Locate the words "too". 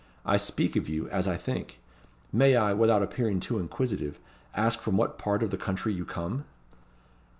3.39-3.59